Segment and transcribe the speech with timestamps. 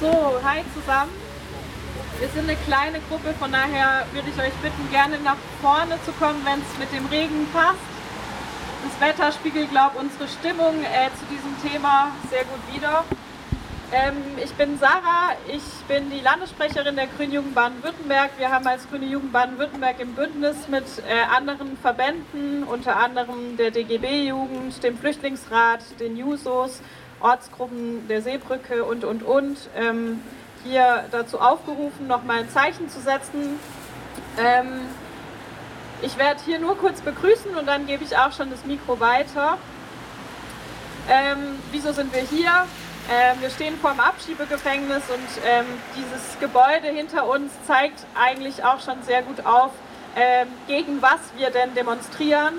[0.00, 1.10] So, hi zusammen.
[2.20, 6.12] Wir sind eine kleine Gruppe, von daher würde ich euch bitten, gerne nach vorne zu
[6.12, 7.82] kommen, wenn es mit dem Regen passt.
[8.84, 13.02] Das Wetter spiegelt, glaube ich, unsere Stimmung äh, zu diesem Thema sehr gut wider.
[13.90, 18.32] Ähm, ich bin Sarah, ich bin die Landessprecherin der Grünen Jugend Baden-Württemberg.
[18.36, 23.70] Wir haben als Grüne Jugend Baden-Württemberg im Bündnis mit äh, anderen Verbänden, unter anderem der
[23.70, 26.82] DGB-Jugend, dem Flüchtlingsrat, den Jusos,
[27.20, 30.20] Ortsgruppen der Seebrücke und, und, und, ähm,
[30.64, 33.58] hier dazu aufgerufen, nochmal ein Zeichen zu setzen.
[34.38, 34.82] Ähm,
[36.02, 39.56] ich werde hier nur kurz begrüßen und dann gebe ich auch schon das Mikro weiter.
[41.08, 42.66] Ähm, wieso sind wir hier?
[43.10, 45.64] Ähm, wir stehen vor dem Abschiebegefängnis und ähm,
[45.96, 49.70] dieses Gebäude hinter uns zeigt eigentlich auch schon sehr gut auf,
[50.14, 52.56] ähm, gegen was wir denn demonstrieren.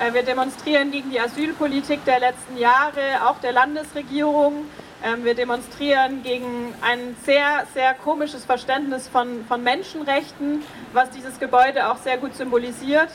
[0.00, 4.64] Äh, wir demonstrieren gegen die Asylpolitik der letzten Jahre, auch der Landesregierung.
[5.04, 10.62] Ähm, wir demonstrieren gegen ein sehr, sehr komisches Verständnis von, von Menschenrechten,
[10.94, 13.10] was dieses Gebäude auch sehr gut symbolisiert.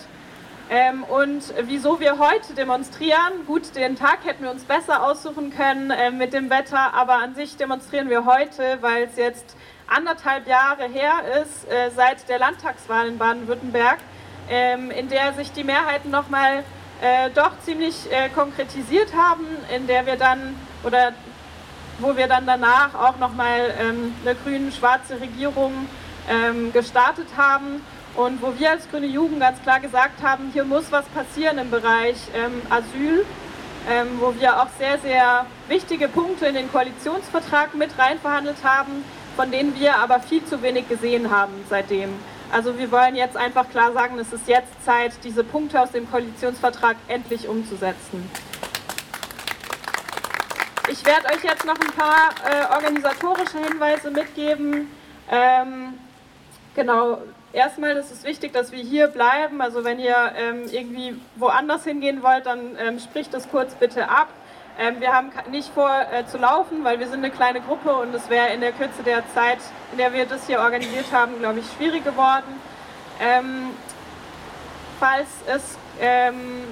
[0.70, 5.92] Ähm, und wieso wir heute demonstrieren, gut, den Tag hätten wir uns besser aussuchen können
[5.92, 9.56] äh, mit dem Wetter, aber an sich demonstrieren wir heute, weil es jetzt
[9.88, 14.00] anderthalb Jahre her ist, äh, seit der Landtagswahl in Baden-Württemberg,
[14.50, 16.64] ähm, in der sich die Mehrheiten nochmal
[17.00, 21.14] äh, doch ziemlich äh, konkretisiert haben, in der wir dann oder
[22.00, 25.88] wo wir dann danach auch nochmal ähm, eine grün-schwarze Regierung
[26.28, 27.82] ähm, gestartet haben
[28.16, 31.70] und wo wir als Grüne Jugend ganz klar gesagt haben, hier muss was passieren im
[31.70, 33.26] Bereich ähm, Asyl,
[33.90, 39.04] ähm, wo wir auch sehr, sehr wichtige Punkte in den Koalitionsvertrag mit reinverhandelt haben,
[39.36, 42.10] von denen wir aber viel zu wenig gesehen haben seitdem.
[42.52, 46.10] Also wir wollen jetzt einfach klar sagen, es ist jetzt Zeit, diese Punkte aus dem
[46.10, 48.30] Koalitionsvertrag endlich umzusetzen.
[50.90, 54.92] Ich werde euch jetzt noch ein paar äh, organisatorische Hinweise mitgeben.
[55.30, 55.96] Ähm,
[56.76, 57.20] genau,
[57.54, 59.62] erstmal ist es wichtig, dass wir hier bleiben.
[59.62, 64.28] Also wenn ihr ähm, irgendwie woanders hingehen wollt, dann ähm, spricht das kurz bitte ab.
[64.78, 68.14] Ähm, wir haben nicht vor äh, zu laufen, weil wir sind eine kleine Gruppe und
[68.14, 69.60] es wäre in der Kürze der Zeit,
[69.94, 72.60] in der wir das hier organisiert haben, glaube ich, schwierig geworden.
[73.22, 73.70] Ähm,
[75.00, 76.64] falls es ähm,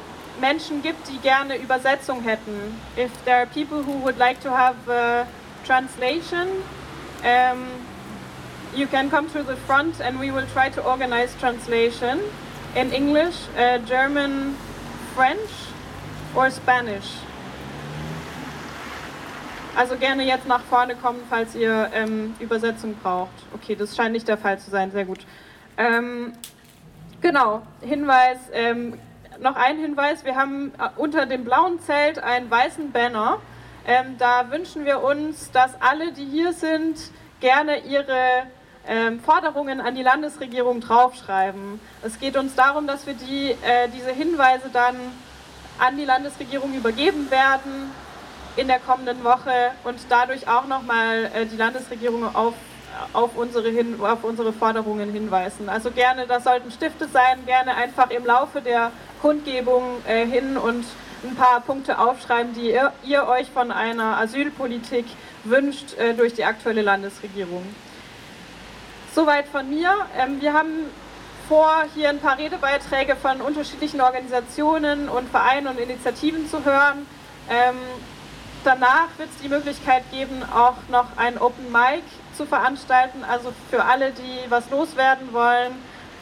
[0.42, 4.76] Menschen gibt, die gerne Übersetzung hätten, if there are people who would like to have
[4.90, 5.26] a
[5.66, 6.48] translation,
[7.24, 7.66] um,
[8.76, 12.22] you can come to the front and we will try to organize translation
[12.76, 14.56] in English, uh, German,
[15.16, 15.50] French
[16.36, 17.18] or Spanish.
[19.76, 23.32] Also gerne jetzt nach vorne kommen, falls ihr ähm, Übersetzung braucht.
[23.54, 24.92] Okay, das scheint nicht der Fall zu sein.
[24.92, 25.26] Sehr gut.
[25.78, 26.34] Ähm,
[27.22, 28.38] genau, Hinweis.
[28.54, 29.00] Ähm,
[29.40, 30.26] noch ein Hinweis.
[30.26, 33.40] Wir haben äh, unter dem blauen Zelt einen weißen Banner.
[33.88, 36.98] Ähm, da wünschen wir uns, dass alle, die hier sind,
[37.40, 38.46] gerne ihre
[38.88, 41.80] ähm, Forderungen an die Landesregierung draufschreiben.
[42.02, 44.96] Es geht uns darum, dass wir die, äh, diese Hinweise dann
[45.80, 47.92] an die Landesregierung übergeben werden
[48.56, 52.54] in der kommenden Woche und dadurch auch nochmal äh, die Landesregierung auf,
[53.14, 55.70] auf, unsere hin, auf unsere Forderungen hinweisen.
[55.70, 60.86] Also gerne, das sollten Stifte sein, gerne einfach im Laufe der Kundgebung äh, hin und
[61.24, 65.06] ein paar Punkte aufschreiben, die ihr, ihr euch von einer Asylpolitik
[65.46, 67.64] wünscht äh, durch die aktuelle Landesregierung.
[69.16, 69.94] Soweit von mir.
[70.18, 70.90] Ähm, wir haben
[71.48, 77.06] vor, hier ein paar Redebeiträge von unterschiedlichen Organisationen und Vereinen und Initiativen zu hören.
[77.48, 77.76] Ähm,
[78.64, 82.02] danach wird es die Möglichkeit geben, auch noch ein Open Mic
[82.36, 83.24] zu veranstalten.
[83.24, 85.74] Also für alle, die was loswerden wollen,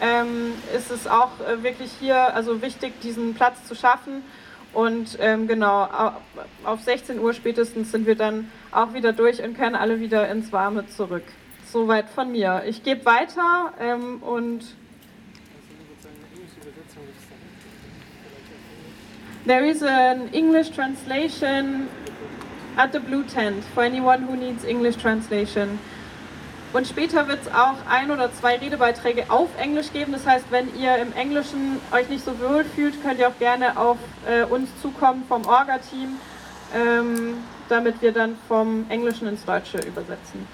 [0.02, 4.23] ähm, ist es auch äh, wirklich hier also wichtig, diesen Platz zu schaffen.
[4.73, 5.90] Und ähm, genau,
[6.66, 10.52] auf 16 Uhr spätestens sind wir dann auch wieder durch und können alle wieder ins
[10.52, 11.23] Warme zurück.
[11.71, 12.63] Soweit von mir.
[12.67, 14.75] Ich gebe weiter ähm, und.
[19.45, 21.87] There is an English translation
[22.75, 25.79] at the blue tent for anyone who needs English translation.
[26.73, 30.11] Und später wird es auch ein oder zwei Redebeiträge auf Englisch geben.
[30.11, 33.78] Das heißt, wenn ihr im Englischen euch nicht so wohl fühlt, könnt ihr auch gerne
[33.78, 33.97] auf
[34.29, 36.17] äh, uns zukommen vom Orga-Team,
[36.75, 37.37] ähm,
[37.69, 40.47] damit wir dann vom Englischen ins Deutsche übersetzen.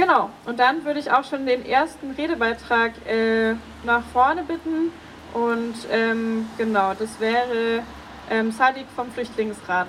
[0.00, 3.52] Genau, und dann würde ich auch schon den ersten Redebeitrag äh,
[3.84, 4.90] nach vorne bitten.
[5.34, 7.82] Und ähm, genau, das wäre
[8.30, 9.88] ähm, Sadik vom Flüchtlingsrat.